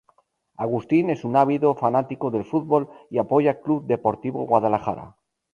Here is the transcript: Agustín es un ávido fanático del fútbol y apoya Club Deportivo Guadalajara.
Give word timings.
Agustín 0.57 1.11
es 1.11 1.23
un 1.23 1.35
ávido 1.35 1.75
fanático 1.75 2.31
del 2.31 2.43
fútbol 2.43 2.89
y 3.11 3.19
apoya 3.19 3.61
Club 3.61 3.85
Deportivo 3.85 4.47
Guadalajara. 4.47 5.15